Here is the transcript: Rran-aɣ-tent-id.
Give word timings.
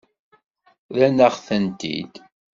Rran-aɣ-tent-id. 0.95 2.13